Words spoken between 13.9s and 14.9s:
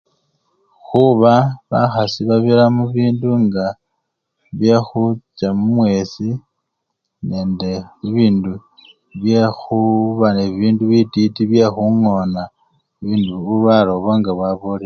obwo ngabwabolile.